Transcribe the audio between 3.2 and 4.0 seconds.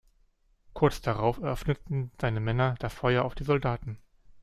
auf die Soldaten.